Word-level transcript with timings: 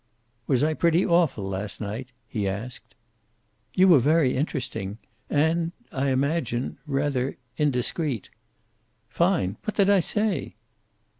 "Was 0.47 0.63
I 0.63 0.73
pretty 0.73 1.05
awful 1.05 1.47
last 1.47 1.79
night?" 1.79 2.11
he 2.27 2.47
asked. 2.47 2.95
"You 3.75 3.87
were 3.87 3.99
very 3.99 4.35
interesting. 4.35 4.97
And 5.29 5.73
I 5.91 6.09
imagine 6.09 6.79
rather 6.87 7.37
indiscreet." 7.57 8.31
"Fine! 9.09 9.57
What 9.63 9.75
did 9.75 9.91
I 9.91 9.99
say?" 9.99 10.55